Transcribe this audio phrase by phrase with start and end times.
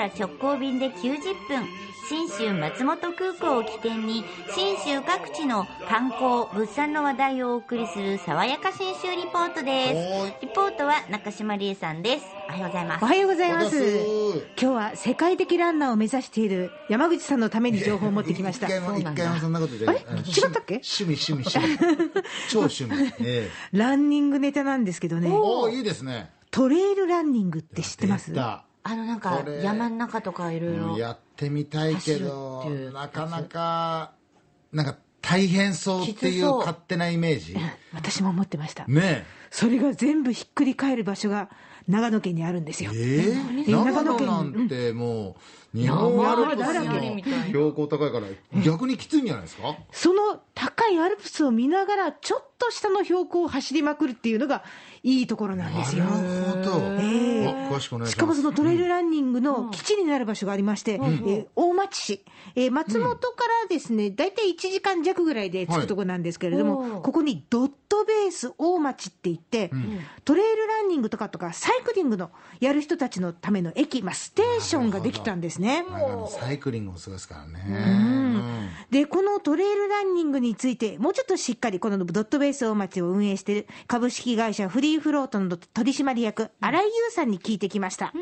[0.00, 1.66] から直行便で90分
[2.08, 4.24] 信州松本空港を起点に
[4.54, 10.36] 信州各地の観光物産の話題をお送りする爽やか信州リポートです。
[10.42, 12.24] リポートは中島理恵さんです。
[12.48, 13.04] おはようございます。
[13.04, 13.76] おはようございます。
[13.76, 18.66] 今日は世界的ランナーを目指している山口さんのために情報を持ってきました。
[18.66, 19.86] 一回も、一回もそんなことで。
[19.86, 20.04] あれ？
[20.08, 20.80] あの違ったっけ？
[20.82, 21.78] 趣味、趣味、趣味。
[22.50, 23.14] 超趣味。
[23.20, 25.28] えランニングネタなんですけどね。
[25.28, 25.30] え。
[25.30, 26.30] おお、いいですね。
[26.50, 28.32] トレイルランニングって知ってます？
[28.82, 34.12] あのなんか山の中とかいろいろやってみたいけどなかなか、
[34.72, 37.56] なんか大変そうっていう勝手なイメージ？
[37.92, 38.86] 私も思ってました。
[38.86, 41.50] ねそれが全部ひっくり返る場所が
[41.88, 42.92] 長野県にあるんですよ。
[42.94, 43.32] え。
[43.32, 45.36] ええ長野県なんても
[45.74, 49.76] う、日本アルプスの標高高いから、逆にきついんじゃないですか？
[49.92, 54.62] その高いアルプスを見ながらちょっと下の標高を走りまくるっていうのが
[55.02, 56.04] いいところなんですよ。
[56.04, 56.86] なるほど。
[57.00, 58.12] ええあ詳しくお願いします。
[58.12, 69.70] しかもそのトレイルランニングの基地になる場所がありまして、えー大町市、えー松本からですね、大体1時間弱ぐらいで着くところなんですけれども、はいここにドットベース大町って言って、
[70.24, 75.84] トレイルランニングとかとか、サイクリングのやる人たちのための駅、まあ、ステーションができたんですね。
[76.28, 77.64] サイクリングもすごいですからね。
[77.68, 78.68] うん。
[78.90, 88.12] で、このトレイルランニングについて、もうちょっとしっかり、このドットベース大町を運営している株式会社フリーフロートの取締役、新井優さんに聞いてきました。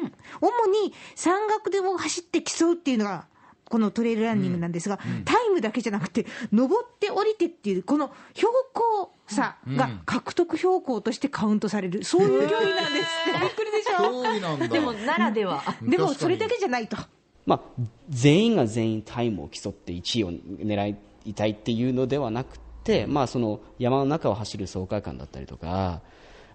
[0.41, 3.27] 主に山岳でも走って競うっていうのが、
[3.65, 13.41] このトレイルランニングなんですが、タイムだけじゃなくて、登って降りてっていう、この標高差が獲得標高としてカウントされる、そういう競技なんですって。
[13.41, 13.99] びっくりでしょ？
[13.99, 14.69] 競技なんだ。
[14.69, 15.63] でもならでは。
[15.83, 16.97] でもそれだけじゃないと。
[17.45, 17.61] まあ、
[18.09, 26.01] 全員が全員タイムを競って1位を狙いたいっていうのではなくて、まあ、その山の中を走る爽快感だったりとか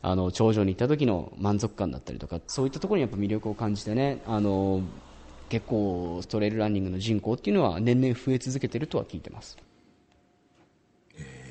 [0.06, 4.82] あの頂上に行った時の満足感だったりとかそういったところにやっぱ魅力を感じてねあの
[5.48, 9.58] 結構トレイルランニングの人口っていうのは年々増え続けてるとは聞いてます。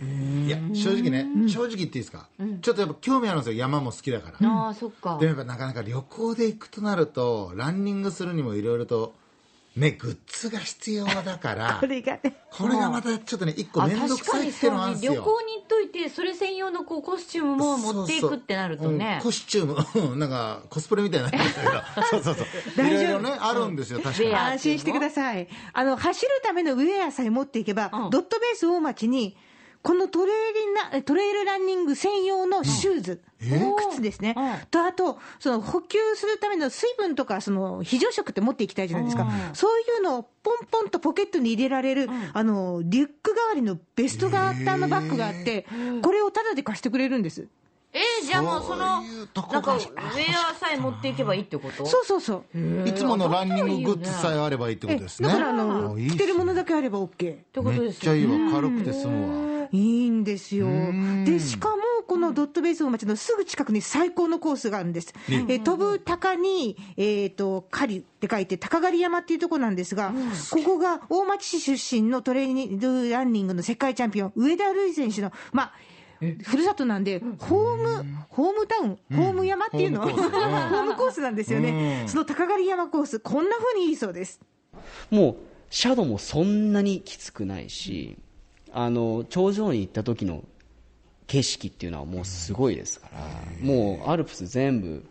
[0.02, 2.28] いや、正直ね、正直言っていいですか、
[2.60, 4.50] ちょっとやっぱ興味あるんですよ、山も好きだから。
[4.50, 5.16] ああそっか。
[5.20, 9.14] でもやっぱなかなか旅行で行くとなると、ランニングするにもいろいろと、
[9.74, 12.36] ね、グッズが必要だから、 これがね。
[12.50, 15.14] これがまたちょっとね、一個あ面倒くさいっていうのがあるんですよ。
[15.14, 19.66] 旅行に行っといてそれ専用のこうコスチュームも持っていくってなるとねそうんコスチュー
[20.00, 21.32] ム、 うんなんかコスプレみたいにな
[22.10, 22.46] そうそうそう。
[22.76, 25.48] 大丈夫いろいろね、あるんですよ、確かに安心してください。
[25.72, 29.36] あの、走るためのウェアさえ持っていけば、うんドットベース大町に、
[29.82, 30.36] このトレイ
[30.92, 33.20] ルなトレイルランニング専用のシューズ、
[33.90, 34.66] 靴ですね、うん。
[34.70, 39.30] とあと、その補給するための水分とか、その非常食って持っていきたいじゃないですか、うん。
[39.54, 45.66] そういうのをポンポンとポケットに入れられる、あのリュック代わりのベスト型のバッグがあって、
[46.02, 47.48] これをタダで貸してくれるんです。
[47.94, 49.80] えー、じゃあもうそのなんかウがェ
[50.50, 51.84] アさえ持っていけばいいってこと？
[51.84, 52.88] そうそうそう。
[52.88, 55.28] いつものランニンググッズさえあればいいってこえとですね。
[55.28, 57.06] だからあの、着てるものだけあれば OK。
[57.06, 59.51] ってことめっですよちゃいいわ、軽くて済むわ。
[59.72, 60.66] いいんですよ。
[61.24, 65.14] で、しかも、このドットベース大町のすぐ近くに最高のコースがあるんです。
[65.28, 70.12] えー飛ぶ鷹に、えっ、と、狩りって書いて、鷹狩山っていうところなんですが、
[70.50, 75.72] ここが大町市出身のトレーニングランニングの世界チャンピオン、上田瑠衣選手の、まあ、
[76.42, 80.70] ふるさとなんで、ホーム、ホームタウン、ホーム山っていうの、ホームコース。
[80.70, 82.04] ホームコースなんですよね。
[82.06, 84.40] その鷹狩山コース、こんな風にいいそうです。
[85.10, 85.36] もう
[85.70, 88.18] シャドウもそんなにきつくないし
[88.72, 90.44] あの頂上に行った時の
[91.26, 93.20] 景色っていうのはもうすごいですから
[93.60, 95.04] もうアルプス全部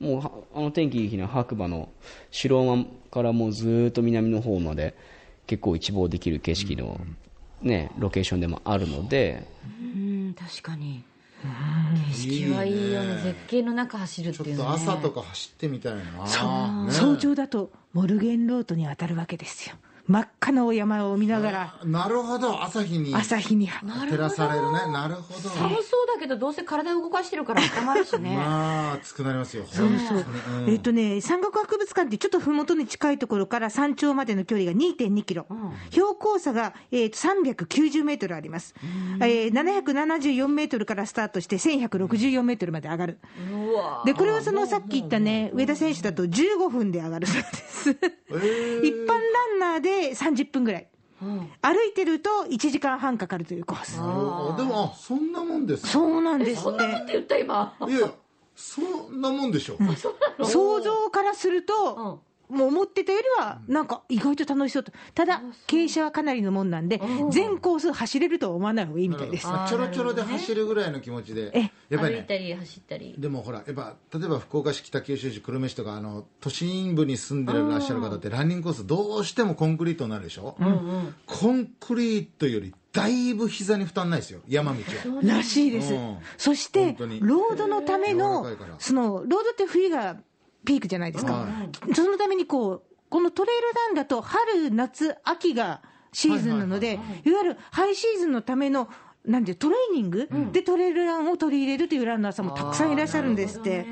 [0.00, 1.88] もうはあの天気いい日の白馬の
[2.30, 4.94] 白馬からもうずーっと南の方まで
[5.46, 7.00] 結構一望できる景色の、
[7.62, 9.46] ね、ロケーションでもあるので。
[9.82, 11.02] うん確かに。
[12.12, 13.22] 景色はいいよね。
[13.22, 16.26] 絶景の中走るっていうのねっと朝とか走ってみたいな。
[16.26, 16.92] そう、ね。
[16.92, 19.76] 早朝だとモルゲンロートに当たるわけですよ。
[20.08, 24.90] 真っ赤なお山を見ながら、なるほど、朝日に朝日に、照らされるね。
[24.90, 25.50] なるほど。
[25.50, 28.34] 寒そうだけどどうせ体動かしてるから温まるしね。
[28.34, 29.64] まあ、熱くなりますよ。
[29.70, 30.18] そうそう。
[30.18, 30.64] 本当に。
[30.64, 30.72] うん。
[30.72, 35.46] えっとね、山岳博物館ってちょっとふもとに近いところから山頂までの距離が2.2キロ、
[35.90, 38.74] 標高差が、えーと390メートルあります、
[39.20, 43.18] えー774メートルからスタートして1164メートルまで上がる。
[43.52, 44.02] うわ。
[44.06, 47.90] で、これはそのさっき言ったね、上田選手だと15分で上がるそうです。
[48.82, 49.16] 一般ラ
[49.56, 50.88] ンナーで30分ぐらい。
[51.20, 53.98] 歩いてると1時間半かかるというコース。
[53.98, 55.88] あでも、あ、そんなもんですか。
[55.88, 57.12] そうなんですそんなことって。
[57.14, 58.10] 言った今いやいや、
[58.54, 59.76] そんなもんでしょ。
[60.44, 67.00] 想像からすると、もう思ってたよりは、なんか意外と楽しそうと、ただ、傾斜はかなりのもんなんで、
[67.30, 69.46] 全コース走れるとは思わない方がいいみたいです。
[69.46, 73.14] まあちょろちょろで走るぐらいの気持ちでえやっぱりね歩いたり走ったり。
[73.18, 80.56] でもほらやっぱ例えば福岡市北九州市久留米市とかあの都心部に住んでらっしゃる方ってランニングコースどうしてもコンクリートになるでしょ、
[81.26, 84.78] コンクリートよりだいぶ膝に負担ないですよ山道
[85.10, 85.20] は。
[85.22, 86.18] らしいです、うん。
[86.36, 88.46] そしてロードのための
[88.78, 90.16] そのロードって冬が
[90.68, 91.48] ピークじゃないですか、は
[91.94, 95.80] そのためにこうこのトレイルランだと春夏秋が
[96.12, 96.94] シーズンなので、
[97.24, 98.88] いわゆるハイシーズンのための
[99.24, 100.28] なんていうトレーニング？
[100.52, 103.86] でトレイルランを取り入れるというランナーさんもたくさんいらっしゃるんですって。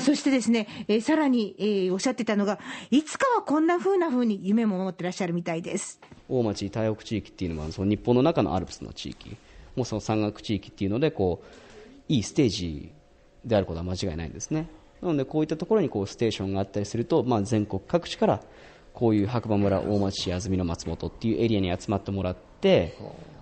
[0.00, 2.58] そしてですね、えーさらに、えーおっしゃってたのが、
[2.90, 6.00] いつかはこんな風な風に夢も持ってらっしゃるみたいです。
[6.28, 9.36] 大町太北地域っていうのはその日本の中のアルプスの地域。
[9.76, 11.46] もうその山岳地域っていうのでこう
[12.08, 12.92] いいステージ
[13.44, 14.68] であることは間違いないんですね
[15.02, 18.40] なのでこういったところにこうステーションがあったりすると、まあ、全国各地から
[18.94, 22.96] こういう白馬村大町市安曇野松本っていうエリアに集まってもらって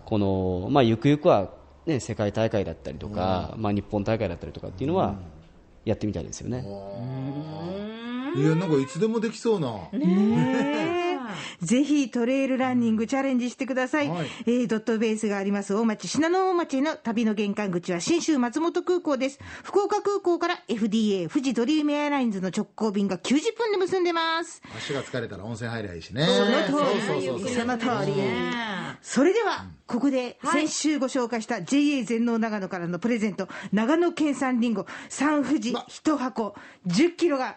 [0.06, 1.50] この、まあ、ゆくゆくは、
[1.86, 5.16] ね、世界大会だったりとか、まあ、日本大会だったりとかっていうのは
[5.84, 6.64] やってみたいですよね、
[8.36, 9.68] いやなんかいつでもできそうな、
[11.62, 14.08] ぜひトレイルランニングチャレンジしてください。
[14.08, 14.26] はい。
[14.46, 19.38] えードットベースがあります大町、信濃大町への旅の玄関口は新州松本空港です。
[19.62, 24.62] 福岡空港から FDA 富士ドリームエアラインズの直行便が90分で結んでます。
[24.76, 26.26] 足が疲れたら温泉入りゃいいしね。
[26.26, 27.00] その通り。
[27.02, 27.54] そうそうそうそう。
[27.54, 28.12] その通り。
[29.02, 36.54] それでは、ここで先週ご紹介した JA 全農長野からのプレゼント、長野県産リンゴ、三富士1箱
[36.86, 37.56] 10キロが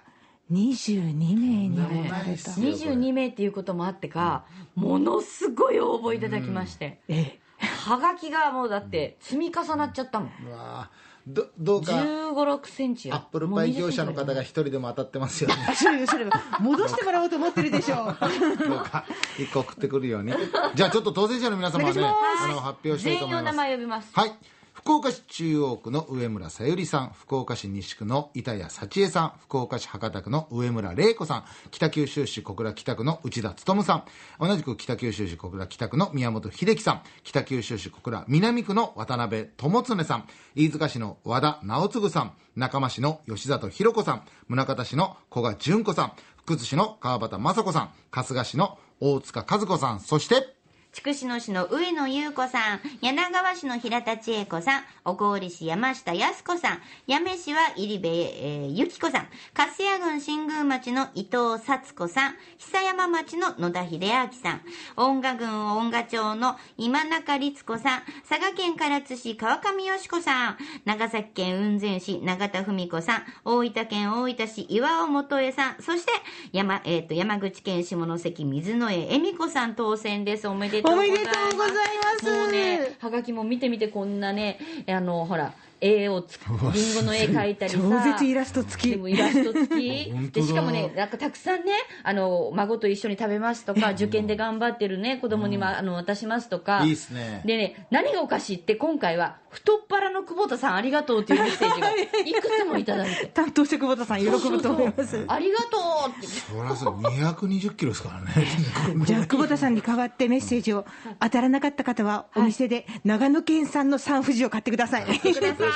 [0.51, 2.51] 22名に選ばれた。
[2.51, 4.45] 22名っていうこともあってか、
[4.75, 7.39] ものすごい応募いただきまして、ええ。
[7.85, 10.29] はがきがもうだって積み重なっちゃったもん。
[10.47, 10.89] うわ
[11.25, 11.93] どどうか。
[11.93, 13.15] 1 5 6センチよ。
[13.15, 15.55] アップルパイ業者の方が一人でも当たってますよね。
[16.59, 18.17] 戻してもらおうと思ってるでしょう。
[18.67, 19.05] どうか。
[19.39, 20.33] 一個送ってくるように。
[20.75, 23.55] じゃあちょっと当選者の皆様はねあの発表したい全員お名と思います。
[23.55, 24.09] 前呼びます。
[24.13, 24.33] はい
[24.73, 27.11] 福岡市中央区の上村さゆりさん。
[27.13, 29.33] 福岡市西区の板谷幸恵さん。
[29.39, 31.43] 福岡市博多区の上村玲子さん。
[31.69, 34.03] 北九州市小倉北区の内田勉さん。
[34.39, 37.01] 同じく北九州市小倉北区の宮本秀樹さん。
[37.23, 40.27] 北九州市小倉南区の渡辺智常さん。
[40.55, 42.33] 飯塚市の和田直次さん。
[42.55, 44.23] 中間市の吉里弘子さん。
[44.49, 46.13] 宗像市の古賀純子さん。
[46.37, 47.91] 福津市の川端雅子さん。
[48.09, 49.99] 春日市の大塚和子さん。
[49.99, 50.52] そして
[50.93, 64.61] 筑紫野市の上野優子さん、柳川市の平田千恵子さん、小郡市山下康子さん、八女市は入部、えー、ゆき子さん、粕谷郡新宮町の伊藤幸子さん、久山町の野田秀明さん、
[64.95, 76.11] 音賀郡音賀町の今中律子さん、佐賀県唐津市川上よし子さん、長崎県雲仙市永田文子さん、大分県大分市岩尾元江さん、そして
[76.51, 80.47] 山,、えー、と山口県下関水野江恵美子さん当選です。
[80.47, 81.17] おめでとうございます。
[81.17, 85.53] おめでとうございますもうね、はがきも見てみてこんなね、あの、ほら、
[85.83, 87.77] 絵をつ、リンゴの絵描いたりさ。
[87.77, 96.83] 超絶イラスト付きでもイラスト付き で、しかもね、なんかたくさんね、あの、孫と一緒に食べますとか、受験で頑張ってるね、子供にま、あの、渡しますとか。
[96.83, 101.91] いいっすねでね、何がおかしいって今回は、太っ腹の久保田さんありがとうっていうメッセージが、
[102.25, 103.27] いくつもいただいて。
[103.27, 105.23] 担当者久保田さん喜ぶと思います。
[105.27, 106.27] ありがとうって。
[106.27, 108.47] そりゃそう220キロですからね
[109.05, 110.85] じゃあ久保田さんに代わってメッセージを
[111.19, 115.05] 当たらなかった方はお店で長野県産の三富士を買ってください。
[115.05, 115.72] ください。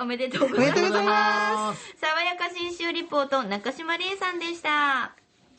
[0.00, 0.70] おめでとうござい。
[0.70, 5.19] おめでとうございます爽やか新州リポート、中島理恵さんでした。